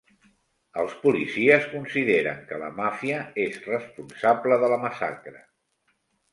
[0.83, 5.49] Els policies consideren que la màfia és responsable de la massacre.